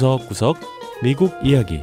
구석구석 0.00 0.56
미국 1.02 1.30
이야기 1.44 1.82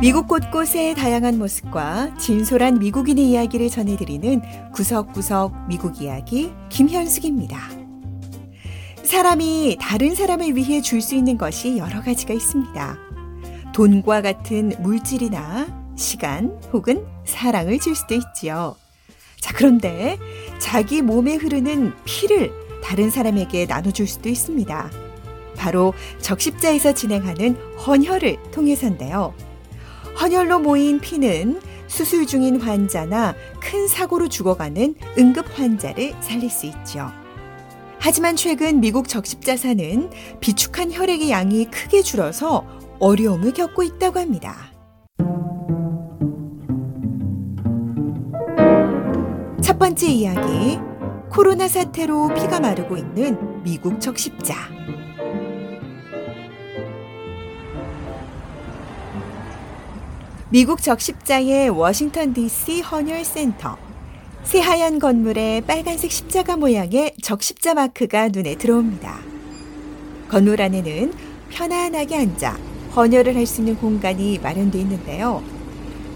미국 0.00 0.26
곳곳의 0.26 0.94
다양한 0.94 1.38
모습과 1.38 2.16
진솔한 2.16 2.78
미국인의 2.78 3.28
이야기를 3.28 3.68
전해드리는 3.68 4.40
구석구석 4.72 5.68
미국 5.68 6.00
이야기 6.00 6.50
김현숙입니다. 6.70 7.58
사람이 9.02 9.76
다른 9.78 10.14
사람을 10.14 10.56
위해 10.56 10.80
줄 10.80 11.02
수 11.02 11.14
있는 11.14 11.36
것이 11.36 11.76
여러 11.76 12.00
가지가 12.00 12.32
있습니다. 12.32 12.96
돈과 13.74 14.22
같은 14.22 14.72
물질이나 14.78 15.66
시간 15.94 16.58
혹은 16.72 17.04
사랑을 17.26 17.78
줄 17.78 17.94
수도 17.94 18.14
있지요. 18.14 18.76
자, 19.42 19.52
그런데 19.54 20.18
자기 20.58 21.02
몸에 21.02 21.34
흐르는 21.34 21.92
피를 22.04 22.61
다른 22.82 23.10
사람에게 23.10 23.66
나눠줄 23.66 24.06
수도 24.06 24.28
있습니다. 24.28 24.90
바로 25.56 25.94
적십자에서 26.20 26.92
진행하는 26.94 27.54
헌혈을 27.86 28.38
통해서인데요. 28.50 29.34
헌혈로 30.20 30.58
모인 30.60 31.00
피는 31.00 31.60
수술 31.86 32.26
중인 32.26 32.60
환자나 32.60 33.34
큰 33.60 33.86
사고로 33.86 34.28
죽어가는 34.28 34.94
응급 35.18 35.58
환자를 35.58 36.14
살릴 36.20 36.50
수 36.50 36.66
있죠. 36.66 37.10
하지만 37.98 38.34
최근 38.34 38.80
미국 38.80 39.08
적십자사는 39.08 40.10
비축한 40.40 40.92
혈액의 40.92 41.30
양이 41.30 41.66
크게 41.66 42.02
줄어서 42.02 42.66
어려움을 42.98 43.52
겪고 43.52 43.82
있다고 43.82 44.18
합니다. 44.18 44.72
첫 49.62 49.78
번째 49.78 50.06
이야기. 50.08 50.91
코로나 51.32 51.66
사태로 51.66 52.28
피가 52.34 52.60
마르고 52.60 52.94
있는 52.98 53.62
미국 53.62 53.98
적십자. 54.02 54.54
미국 60.50 60.82
적십자의 60.82 61.70
워싱턴 61.70 62.34
DC 62.34 62.82
헌혈 62.82 63.24
센터. 63.24 63.78
새하얀 64.44 64.98
건물에 64.98 65.62
빨간색 65.66 66.12
십자가 66.12 66.58
모양의 66.58 67.14
적십자 67.22 67.72
마크가 67.72 68.28
눈에 68.28 68.56
들어옵니다. 68.56 69.18
건물 70.28 70.60
안에는 70.60 71.14
편안하게 71.48 72.14
앉아 72.14 72.58
헌혈을 72.94 73.36
할 73.36 73.46
수 73.46 73.62
있는 73.62 73.76
공간이 73.76 74.38
마련되어 74.38 74.82
있는데요. 74.82 75.42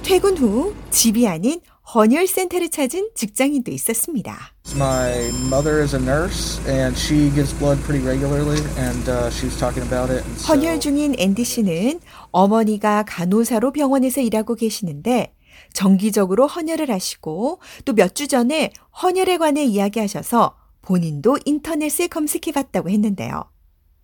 퇴근 0.03 0.37
후 0.37 0.75
집이 0.91 1.27
아닌 1.27 1.59
헌혈 1.95 2.27
센터를 2.27 2.69
찾은 2.69 3.11
직장인도 3.15 3.71
있었습니다. 3.71 4.53
My 4.75 5.29
mother 5.47 5.81
is 5.81 5.95
a 5.95 6.03
nurse 6.03 6.61
and 6.69 6.99
she 6.99 7.31
gives 7.33 7.57
blood 7.59 7.81
pretty 7.85 8.05
regularly 8.05 8.59
and 8.77 9.09
uh, 9.09 9.31
she 9.31 9.47
was 9.47 9.57
talking 9.57 9.87
about 9.87 10.13
it. 10.13 10.25
헌혈 10.49 10.81
중인 10.81 11.15
앤디 11.19 11.45
씨는 11.45 12.01
어머니가 12.33 13.05
간호사로 13.07 13.71
병원에서 13.73 14.21
일하고 14.21 14.57
계시는데 14.57 15.33
정기적으로 15.73 16.47
헌혈을 16.49 16.91
하시고 16.91 17.61
또 17.85 17.93
몇 17.95 18.15
주 18.15 18.27
전에 18.27 18.73
헌혈에 19.03 19.39
관해 19.39 19.65
이야기하셔서 19.65 20.57
본인도 20.83 21.39
인터넷에 21.45 22.09
검색해 22.09 22.53
봤다고 22.53 22.91
했는데요. 22.91 23.45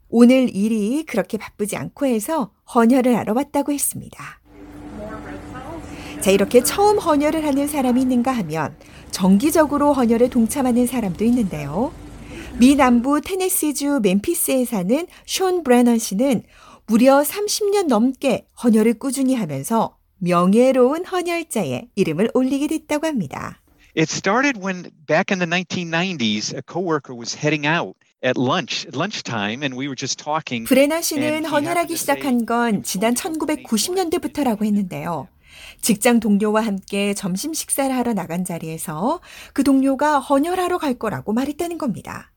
오늘 0.08 0.54
일이 0.54 1.04
그렇게 1.04 1.38
바쁘지 1.38 1.76
않고 1.76 2.06
해서 2.06 2.52
헌혈을 2.74 3.16
하러 3.16 3.32
왔다고 3.34 3.72
했습니다. 3.72 4.40
자, 6.22 6.30
이렇게 6.30 6.62
처음 6.62 6.98
헌혈을 6.98 7.44
하는 7.44 7.66
사람이 7.66 8.00
있는가 8.00 8.30
하면 8.30 8.76
정기적으로 9.10 9.92
헌혈에 9.92 10.28
동참하는 10.28 10.86
사람도 10.86 11.24
있는데요. 11.24 11.92
미 12.60 12.76
남부 12.76 13.20
테네시주 13.20 13.98
멤피스에 14.04 14.64
사는 14.64 15.08
숀 15.26 15.64
브래넌 15.64 15.98
씨는 15.98 16.44
무려 16.86 17.22
30년 17.22 17.88
넘게 17.88 18.46
헌혈을 18.62 19.00
꾸준히 19.00 19.34
하면서 19.34 19.96
명예로운 20.18 21.04
헌혈자의 21.06 21.88
이름을 21.96 22.30
올리게 22.34 22.68
됐다고 22.68 23.08
합니다. 23.08 23.60
It 23.96 24.08
started 24.08 24.60
when 24.64 24.92
back 25.08 25.34
in 25.34 25.40
the 25.40 25.50
1990s, 25.50 26.54
a 26.54 26.62
coworker 26.62 27.18
was 27.18 27.36
heading 27.36 27.66
out 27.66 27.96
at 28.24 28.40
lunch, 28.40 28.86
lunchtime, 28.94 29.64
and 29.64 29.74
we 29.74 29.88
were 29.88 29.96
just 29.98 30.22
talking. 30.22 30.68
브레넌 30.68 31.02
씨는 31.02 31.46
헌혈하기 31.46 31.96
시작한 31.96 32.46
건 32.46 32.84
지난 32.84 33.14
1990년대부터라고 33.14 34.64
했는데요. 34.64 35.26
직장 35.80 36.20
동료와 36.20 36.62
함께 36.62 37.14
점심 37.14 37.52
식사를 37.54 37.94
하러 37.94 38.12
나간 38.12 38.44
자리에서 38.44 39.20
그 39.52 39.64
동료가 39.64 40.18
헌혈하러 40.18 40.78
갈 40.78 40.94
거라고 40.94 41.32
말했다는 41.32 41.78
겁니다. 41.78 42.32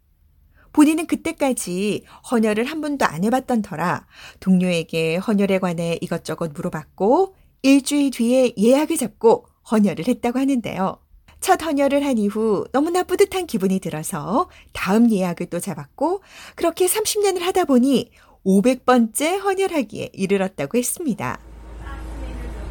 본인은 0.74 1.08
그때까지 1.08 2.04
헌혈을 2.30 2.66
한 2.66 2.82
번도 2.82 3.06
안 3.06 3.24
해봤던 3.24 3.62
터라 3.62 4.06
동료에게 4.42 5.16
헌혈에 5.16 5.60
관해 5.60 5.98
이것저것 6.02 6.52
물어봤고 6.54 7.36
일주일 7.62 8.12
뒤에 8.12 8.54
예약을 8.58 8.98
잡고 8.98 9.46
헌혈을 9.72 10.08
했다고 10.08 10.38
하는데요. 10.38 11.00
첫 11.40 11.64
헌혈을 11.64 12.06
한 12.06 12.18
이후 12.18 12.66
너무나 12.72 13.04
뿌듯한 13.04 13.46
기분이 13.46 13.80
들어서 13.80 14.50
다음 14.74 15.12
예약을 15.12 15.46
또 15.48 15.60
잡았고 15.60 16.22
그렇게 16.56 16.88
30년을 16.88 17.40
하다 17.40 17.66
보니 17.66 18.12
500번째 18.46 19.40
헌혈하기에 19.40 20.10
이르렀다고 20.14 20.78
했습니다. 20.78 21.40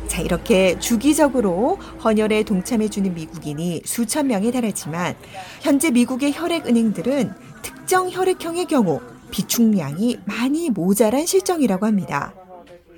자, 0.09 0.21
이렇게 0.21 0.79
주기적으로 0.79 1.77
헌혈에 2.05 2.45
동참해주는 2.45 3.15
미국인이 3.15 3.83
수천 3.85 4.29
명에 4.29 4.51
달하지만 4.51 5.17
현재 5.61 5.91
미국의 5.91 6.33
혈액은행들은 6.35 7.33
특정 7.63 8.11
혈액형의 8.11 8.67
경우 8.67 9.01
비축량이 9.31 10.21
많이 10.25 10.71
모자란 10.71 11.27
실정이라고 11.27 11.87
합니다. 11.87 12.35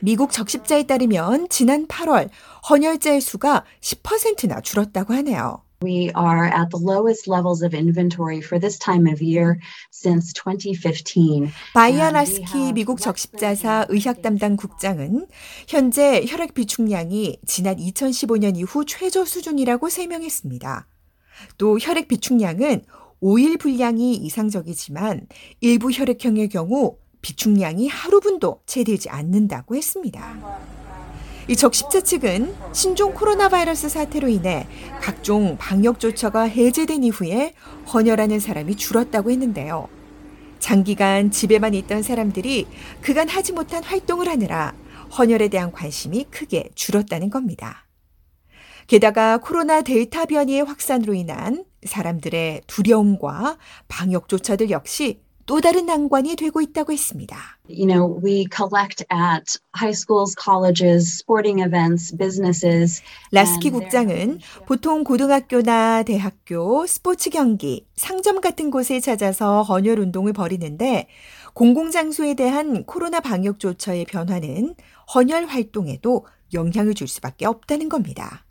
미국 0.03 0.31
적십자에 0.33 0.83
따르면 0.83 1.49
지난 1.49 1.87
8월 1.87 2.29
헌혈자의 2.69 3.21
수가 3.21 3.65
10%나 3.81 4.61
줄었다고 4.61 5.15
하네요. 5.15 5.66
We 5.83 6.11
are 6.15 6.47
at 6.47 6.71
the 6.71 6.79
lowest 6.79 7.29
levels 7.29 7.63
of 7.63 7.75
inventory 7.75 8.41
for 8.41 8.59
this 8.59 8.79
time 8.79 9.07
of 9.07 9.21
year 9.21 9.59
since 9.91 10.33
2015. 10.33 11.53
바이안 11.75 12.17
And 12.17 12.19
we 12.19 12.41
라스키 12.41 12.57
have 12.57 12.75
미국 12.75 12.99
적십자사 12.99 13.87
의학 13.91 14.23
담당 14.23 14.57
국장은 14.57 15.27
현재 15.69 16.25
혈액 16.27 16.55
비축량이 16.55 17.41
지난 17.47 17.77
2015년 17.77 18.57
이후 18.57 18.87
최저 18.87 19.25
수준이라고 19.25 19.91
설명했습니다. 19.91 20.87
또 21.59 21.79
혈액 21.79 22.09
비축량은 22.09 22.85
5일 23.23 23.59
분량이 23.59 24.15
이상적이지만 24.15 25.27
일부 25.61 25.91
혈액형의 25.91 26.49
경우 26.49 26.97
비축량이 27.21 27.89
하루분도 27.89 28.63
채되지 28.67 29.11
않는다고 29.11 29.77
했습니다. 29.77 30.86
이 31.49 31.55
적십자 31.55 32.01
측은 32.01 32.53
신종 32.73 33.15
코로나 33.15 33.49
바이러스 33.49 33.89
사태로 33.89 34.29
인해 34.29 34.67
각종 35.01 35.57
방역 35.57 36.01
조처가 36.01 36.43
해제된 36.43 37.05
이후에 37.05 37.53
헌혈하는 37.93 38.41
사람이 38.41 38.75
줄었다고 38.75 39.31
했는데요. 39.31 39.89
장기간 40.59 41.31
집에만 41.31 41.75
있던 41.75 42.03
사람들이 42.03 42.67
그간 43.01 43.29
하지 43.29 43.53
못한 43.53 43.85
활동을 43.85 44.29
하느라 44.29 44.75
헌혈에 45.17 45.47
대한 45.47 45.71
관심이 45.71 46.25
크게 46.25 46.71
줄었다는 46.75 47.31
겁니다. 47.31 47.87
게다가 48.89 49.39
코로나 49.39 49.83
델타 49.83 50.27
변이의 50.27 50.65
확산으로 50.65 51.15
인한 51.15 51.65
사람들의 51.85 52.63
두려움과 52.67 53.57
방역 53.87 54.29
조처들 54.29 54.71
역시 54.71 55.21
또 55.47 55.61
다른 55.61 55.87
난관이 55.87 56.35
되고 56.35 56.61
있다고 56.61 56.93
했습니다. 56.93 57.37
You 57.69 57.87
know, 57.87 58.21
we 58.23 58.47
collect 58.55 59.05
at 59.13 59.59
high 59.77 59.95
schools, 59.95 60.35
colleges, 60.37 61.23
sporting 61.23 61.63
events, 61.63 62.17
businesses. 62.17 63.01
라스키 63.31 63.71
국장은 63.71 64.41
보통 64.67 65.05
고등학교나 65.05 66.03
대학교, 66.03 66.85
스포츠 66.87 67.31
경기, 67.31 67.87
상점 67.95 68.41
같은 68.41 68.73
곳에 68.73 68.99
찾아서 68.99 69.63
헌혈 69.63 70.01
운동을 70.01 70.33
벌이는데 70.33 71.07
공공장소에 71.55 72.35
대한 72.35 72.85
코로나 72.85 73.21
방역 73.21 73.61
조처의 73.61 74.05
변화는 74.07 74.75
헌혈 75.15 75.47
활동에도 75.47 76.27
영향을 76.55 76.95
줄 76.95 77.07
수밖에 77.07 77.47
없다는 77.47 77.89
겁니다. 77.89 78.46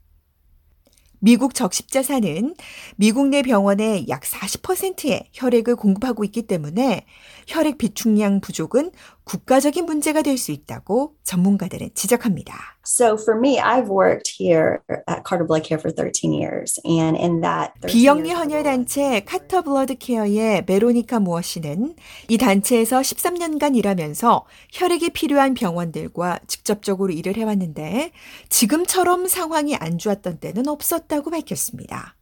미국 1.26 1.56
적십자사는 1.56 2.54
미국 2.98 3.30
내 3.30 3.42
병원의 3.42 4.08
약 4.10 4.22
40%의 4.22 5.30
혈액을 5.34 5.76
공급하고 5.76 6.24
있기 6.24 6.44
때문에 6.44 7.08
혈액 7.48 7.80
비축량 7.80 8.42
부족은 8.42 8.92
국가적인 9.26 9.86
문제가 9.86 10.22
될 10.22 10.38
수 10.38 10.52
있다고 10.52 11.16
전문가들은 11.24 11.92
지적합니다. 11.96 12.78
So 12.86 13.16
for 13.16 13.38
me, 13.40 13.58
I've 13.58 13.90
worked 13.90 14.30
here 14.38 14.80
at 15.10 15.24
Carter 15.28 15.48
Blood 15.48 15.68
Care 15.68 15.80
for 15.80 15.92
13 15.92 16.32
years, 16.32 16.80
and 16.86 17.18
in 17.18 17.42
that 17.42 17.74
13 17.82 17.88
비영리 17.90 18.32
헌혈 18.32 18.64
단체 18.64 19.22
카터 19.26 19.64
블러드 19.64 19.96
케어의 19.98 20.66
베로니카 20.68 21.20
무어 21.20 21.42
씨는 21.42 21.96
이 22.28 22.38
단체에서 22.38 23.00
13년간 23.00 23.76
일하면서 23.76 24.46
혈액이 24.74 25.10
필요한 25.12 25.54
병원들과 25.56 26.40
직접적으로 26.48 27.12
일을 27.12 27.38
해왔는데 27.38 28.12
지금처럼 28.50 29.28
상황이 29.28 29.76
안 29.76 29.98
좋았던 29.98 30.40
때는 30.40 30.68
없었다고 30.68 31.32
밝혔습니다. 31.32 32.16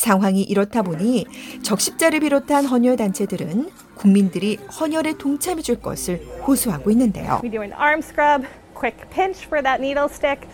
상황이 0.00 0.42
이렇다 0.42 0.82
보니 0.82 1.26
적십자를 1.62 2.20
비롯한 2.20 2.66
헌혈 2.66 2.96
단체들은 2.96 3.70
국민들이 3.96 4.56
헌혈에 4.56 5.14
동참해 5.18 5.62
줄 5.62 5.80
것을 5.80 6.18
호소하고 6.46 6.90
있는데요. 6.90 7.40
We 7.42 7.50
do 7.50 7.62
an 7.62 7.72
arm 7.72 8.00
scrub, 8.00 8.46
quick 8.78 9.08
pinch 9.10 9.46
for 9.46 9.62
that 9.62 9.80
needle 9.82 10.08
stick, 10.12 10.46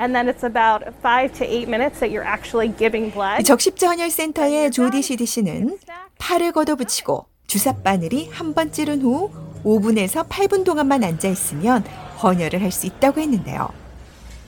and 0.00 0.14
then 0.14 0.28
it's 0.28 0.42
about 0.44 0.82
five 1.02 1.32
to 1.38 1.44
eight 1.44 1.68
minutes 1.68 2.00
that 2.00 2.10
you're 2.10 2.26
actually 2.26 2.74
giving 2.76 3.12
blood. 3.12 3.44
적십자 3.44 3.90
헌혈 3.90 4.10
센터의 4.10 4.70
조디 4.70 5.02
씨는 5.02 5.78
팔을 6.18 6.52
걷어붙이고 6.52 7.26
주사 7.46 7.72
바늘이 7.74 8.28
한 8.32 8.54
번 8.54 8.72
찌른 8.72 9.02
후 9.02 9.30
5분에서 9.62 10.26
8분 10.28 10.64
동안만 10.64 11.04
앉아 11.04 11.28
있으면 11.28 11.84
헌혈을 12.22 12.62
할 12.62 12.72
수 12.72 12.86
있다고 12.86 13.20
했는데요. 13.20 13.68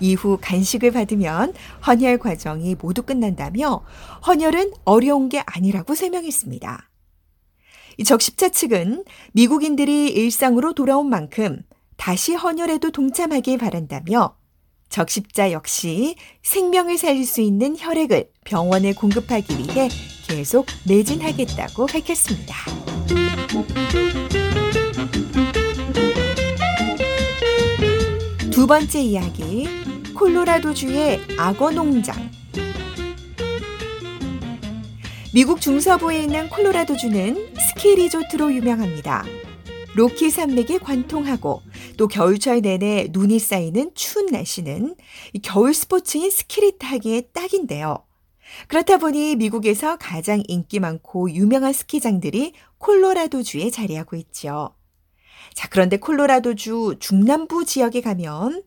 이후 0.01 0.39
간식을 0.41 0.93
받으면 0.93 1.55
헌혈 1.87 2.19
과정이 2.19 2.77
모두 2.81 3.03
끝난다며 3.03 3.85
헌혈은 4.27 4.73
어려운 4.85 5.29
게 5.29 5.43
아니라고 5.47 5.95
설명했습니다. 5.95 6.89
이 7.99 8.05
적십자 8.05 8.51
측은 8.51 9.05
미국인들이 9.33 10.09
일상으로 10.09 10.73
돌아온 10.73 11.09
만큼 11.09 11.63
다시 11.97 12.35
헌혈에도 12.35 12.93
동참하길 12.93 13.59
바란다며 13.59 14.37
적십자 14.89 15.53
역시 15.53 16.15
생명을 16.43 16.97
살릴 16.97 17.27
수 17.27 17.41
있는 17.41 17.77
혈액을 17.79 18.31
병원에 18.45 18.93
공급하기 18.93 19.59
위해 19.59 19.89
계속 20.27 20.67
매진하겠다고 20.87 21.87
밝혔습니다. 21.87 22.55
두 28.59 28.67
번째 28.67 29.01
이야기, 29.01 29.69
콜로라도주의 30.17 31.21
악어 31.39 31.71
농장. 31.71 32.29
미국 35.33 35.61
중서부에 35.61 36.25
있는 36.25 36.49
콜로라도주는 36.49 37.55
스키 37.57 37.95
리조트로 37.95 38.53
유명합니다. 38.53 39.25
로키 39.95 40.31
산맥이 40.31 40.81
관통하고 40.81 41.63
또 41.97 42.09
겨울철 42.09 42.63
내내 42.63 43.11
눈이 43.13 43.39
쌓이는 43.39 43.93
추운 43.95 44.27
날씨는 44.27 44.97
겨울 45.45 45.73
스포츠인 45.73 46.29
스키를 46.29 46.79
타기에 46.79 47.29
딱인데요. 47.33 48.05
그렇다 48.67 48.97
보니 48.97 49.37
미국에서 49.37 49.99
가장 49.99 50.43
인기 50.49 50.81
많고 50.81 51.31
유명한 51.31 51.73
스키장들이 51.73 52.55
콜로라도주에 52.79 53.71
자리하고 53.71 54.17
있죠. 54.17 54.75
자, 55.55 55.69
그런데 55.71 55.97
콜로라도주 55.97 56.97
중남부 57.01 57.65
지역에 57.65 58.01
가면 58.01 58.63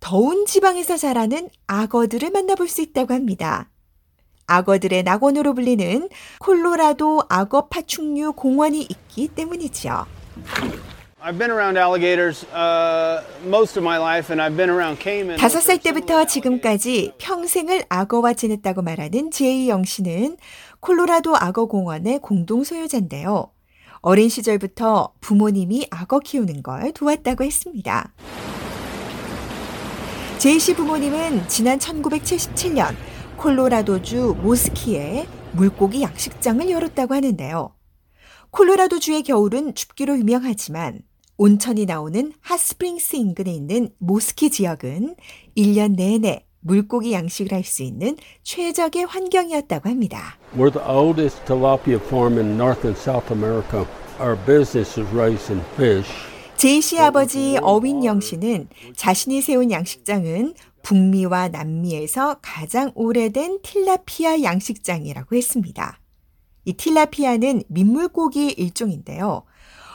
더운 0.00 0.46
지방에서 0.46 0.96
자라는 0.96 1.48
악어들을 1.66 2.30
만나볼 2.30 2.68
수 2.68 2.82
있다고 2.82 3.14
합니다. 3.14 3.68
악어들의 4.46 5.02
낙원으로 5.02 5.54
불리는 5.54 6.08
콜로라도 6.38 7.22
악어 7.28 7.66
파충류 7.68 8.34
공원이 8.34 8.82
있기 8.82 9.28
때문이죠. 9.28 10.06
I've 11.26 11.38
been 11.38 11.50
around 11.50 11.76
alligators 11.76 12.46
uh, 12.54 13.20
most 13.44 13.76
of 13.76 13.82
my 13.82 13.98
life, 13.98 14.30
and 14.30 14.40
I've 14.40 14.56
been 14.56 14.70
around 14.70 15.02
caiman. 15.02 15.38
다섯 15.38 15.60
살 15.60 15.78
때부터 15.78 16.24
지금까지 16.26 17.14
평생을 17.18 17.82
악어와 17.88 18.34
지냈다고 18.34 18.82
말하는 18.82 19.32
제이 19.32 19.68
영 19.68 19.82
씨는 19.82 20.36
콜로라도 20.78 21.34
악어 21.36 21.66
공원의 21.66 22.20
공동 22.20 22.62
소유자인데요. 22.62 23.50
어린 24.00 24.28
시절부터 24.28 25.14
부모님이 25.20 25.86
악어 25.90 26.20
키우는 26.20 26.62
걸 26.62 26.92
도왔다고 26.92 27.44
했습니다. 27.44 28.12
제이 30.38 30.58
씨 30.58 30.74
부모님은 30.74 31.48
지난 31.48 31.78
1977년 31.78 32.94
콜로라도주 33.36 34.36
모스키에 34.42 35.26
물고기 35.52 36.02
양식장을 36.02 36.68
열었다고 36.70 37.14
하는데요. 37.14 37.74
콜로라도주의 38.50 39.22
겨울은 39.22 39.74
춥기로 39.74 40.18
유명하지만 40.18 41.00
온천이 41.36 41.84
나오는 41.84 42.32
핫스프링스 42.40 43.16
인근에 43.16 43.52
있는 43.52 43.90
모스키 43.98 44.50
지역은 44.50 45.16
1년 45.56 45.96
내내 45.96 46.45
물고기 46.66 47.12
양식을 47.12 47.52
할 47.52 47.64
수 47.64 47.82
있는 47.82 48.16
최적의 48.42 49.06
환경이었다고 49.06 49.88
합니다. 49.88 50.36
We're 50.56 50.72
the 50.72 50.84
oldest 50.86 51.44
tilapia 51.46 51.98
farm 51.98 52.38
in 52.38 52.54
North 52.54 52.86
and 52.86 52.98
South 52.98 53.32
America. 53.32 53.86
Our 54.20 54.36
business 54.46 54.98
is 55.00 55.10
raising 55.14 55.64
fish. 55.74 56.08
제이 56.56 56.80
씨 56.80 56.98
아버지 56.98 57.58
어윈영 57.60 58.20
씨는 58.20 58.68
자신이 58.96 59.42
세운 59.42 59.70
양식장은 59.70 60.54
북미와 60.82 61.48
남미에서 61.48 62.38
가장 62.40 62.92
오래된 62.94 63.58
틸라피아 63.62 64.42
양식장이라고 64.42 65.36
했습니다. 65.36 66.00
이 66.64 66.72
틸라피아는 66.72 67.64
민물고기 67.68 68.52
일종인데요. 68.52 69.44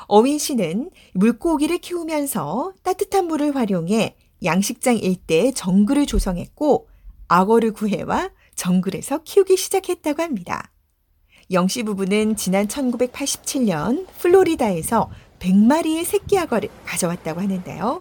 어윈 0.07 0.38
씨는 0.38 0.91
물고기를 1.13 1.77
키우면서 1.79 2.73
따뜻한 2.83 3.25
물을 3.27 3.56
활용해 3.56 4.15
양식장 4.44 4.98
일대에 4.98 5.52
정글을 5.52 6.06
조성했고 6.06 6.88
악어를 7.28 7.74
구해와 7.74 8.32
정글에서 8.56 9.24
키우기 9.24 9.58
시작했다고 9.58 10.22
합니다. 10.22 10.72
영씨 11.52 11.84
부부는 11.84 12.36
지난 12.36 12.68
1987년 12.68 14.08
플로리다에서 14.20 15.10
100마리의 15.40 16.06
새끼 16.06 16.38
악어를 16.38 16.70
가져왔다고 16.86 17.42
하는데요. 17.42 18.00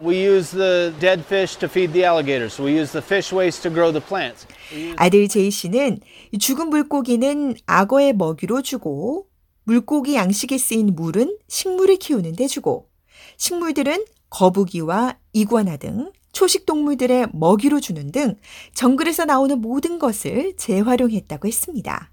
아들 4.97 5.27
제이 5.27 5.51
씨는 5.51 5.99
이 6.33 6.39
죽은 6.39 6.69
물고기는 6.69 7.57
악어의 7.67 8.13
먹이로 8.13 8.63
주고 8.63 9.27
물고기 9.65 10.15
양식에 10.17 10.59
쓰인 10.59 10.95
물은 10.95 11.39
식물을 11.49 11.97
키우는 11.97 12.37
데 12.37 12.47
주고 12.47 12.89
식물들은 13.37 14.05
거북이와 14.29 15.19
이구아나 15.33 15.77
등 15.77 16.13
초식 16.41 16.65
동물들의 16.65 17.27
먹이로 17.35 17.81
주는 17.81 18.11
등 18.13 18.35
정글에서 18.73 19.27
나오는 19.27 19.61
모든 19.61 19.99
것을 19.99 20.55
재활용했다고 20.57 21.47
했습니다. 21.47 22.11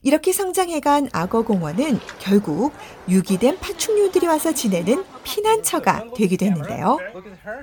이렇게 0.00 0.32
성장해간 0.32 1.10
악어 1.12 1.42
공원은 1.42 1.98
결국 2.18 2.72
유기된 3.06 3.58
파충류들이 3.58 4.26
와서 4.28 4.52
지내는 4.54 5.04
피난처가 5.24 6.14
되기도 6.16 6.46
했는데요. 6.46 6.98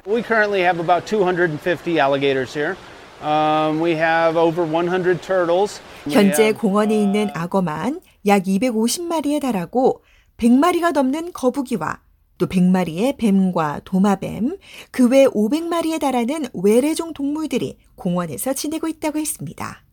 We 0.08 0.22
currently 0.22 0.62
have 0.62 0.80
about 0.80 1.08
250 1.08 1.98
alligators 1.98 2.56
here. 2.56 2.76
Um, 3.24 3.82
we 3.82 3.94
have 3.94 4.40
over 4.40 4.64
100 4.64 5.20
turtles. 5.24 5.82
현재 6.08 6.52
공원에 6.52 7.02
있는 7.02 7.32
악어만 7.34 8.02
약 8.28 8.44
250마리에 8.44 9.42
달하고 9.42 10.04
100마리가 10.38 10.92
넘는 10.92 11.34
거북이와 11.34 12.02
또 12.42 12.48
100마리의 12.48 13.18
뱀과 13.18 13.82
도마뱀, 13.86 14.58
그 14.90 15.08
외 15.12 15.26
500마리에 15.28 16.00
달하는 16.00 16.46
외래종 16.54 17.14
동물들이 17.14 17.78
공원에서 17.96 18.54
지내고 18.54 18.88
있다고 18.88 19.20
했습니다. 19.20 19.84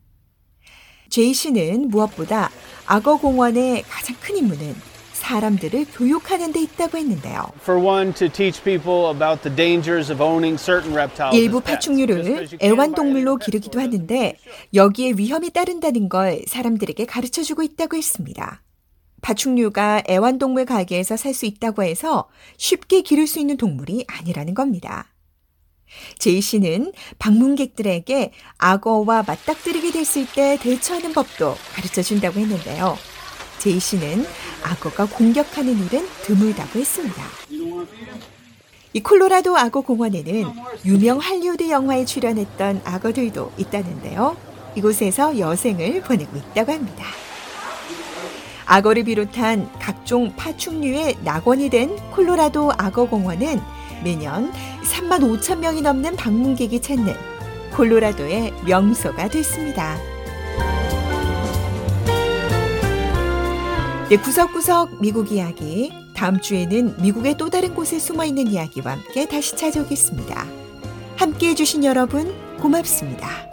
제이 1.11 1.35
씨는 1.35 1.89
무엇보다 1.89 2.51
악어 2.87 3.19
공원의 3.19 3.83
가장 3.83 4.17
큰 4.21 4.37
임무는 4.39 4.75
사람들을 5.13 5.87
교육하는 5.93 6.53
데 6.53 6.63
있다고 6.63 6.97
했는데요. 6.97 7.45
일부 11.35 11.61
파충류를 11.61 12.49
애완동물로 12.63 13.37
기르기도 13.37 13.81
하는데 13.81 14.37
여기에 14.73 15.15
위험이 15.17 15.51
따른다는 15.51 16.09
걸 16.09 16.43
사람들에게 16.47 17.05
가르쳐 17.05 17.43
주고 17.43 17.63
있다고 17.63 17.97
했습니다. 17.97 18.63
파충류가 19.21 20.05
애완동물 20.09 20.65
가게에서 20.65 21.17
살 21.17 21.35
수 21.35 21.47
있다고 21.47 21.83
해서 21.83 22.29
쉽게 22.57 23.03
기를 23.03 23.27
수 23.27 23.39
있는 23.39 23.57
동물이 23.57 24.05
아니라는 24.09 24.55
겁니다. 24.55 25.13
제이 26.19 26.41
씨는 26.41 26.93
방문객들에게 27.19 28.33
악어와 28.59 29.23
맞닥뜨리게 29.23 29.93
됐을 29.93 30.27
때 30.27 30.59
대처하는 30.61 31.13
법도 31.13 31.55
가르쳐 31.75 32.03
준다고 32.03 32.39
했는데요. 32.41 32.97
제이 33.59 33.79
씨는 33.81 34.25
악어가 34.63 35.07
공격하는 35.07 35.73
일은 35.87 36.07
드물다고 36.23 36.79
했습니다. 36.79 37.23
이 38.93 39.01
콜로라도 39.01 39.57
악어 39.57 39.81
공원에는 39.83 40.45
유명 40.85 41.19
할리우드 41.19 41.69
영화에 41.71 42.05
출연했던 42.05 42.83
악어들도 42.85 43.53
있다는데요. 43.59 44.37
이곳에서 44.77 45.39
여생을 45.39 46.03
보내고 46.03 46.37
있다고 46.37 46.73
합니다. 46.73 47.05
악어를 48.69 49.05
비롯한 49.05 49.71
각종 49.81 50.35
파충류의 50.37 51.17
낙원이 51.25 51.71
된 51.71 51.97
콜로라도 52.11 52.71
악어 52.77 53.09
공원은 53.09 53.61
매년 54.05 54.53
3만 54.85 55.21
5천 55.21 55.59
명이 55.59 55.81
넘는 55.81 56.17
방문객이 56.17 56.81
찾는 56.81 57.15
콜로라도의 57.73 58.53
명소가 58.67 59.29
됐습니다. 59.29 59.97
네, 64.11 64.17
구석구석 64.17 65.01
미국 65.01 65.33
이야기. 65.33 65.93
다음 66.15 66.41
주에는 66.41 67.01
미국의 67.01 67.37
또 67.37 67.49
다른 67.49 67.75
곳에 67.75 67.99
숨어 67.99 68.25
있는 68.25 68.49
이야기와 68.49 68.93
함께 68.93 69.27
다시 69.27 69.57
찾아오겠습니다. 69.57 70.47
함께 71.17 71.49
해주신 71.49 71.85
여러분, 71.85 72.35
고맙습니다. 72.59 73.48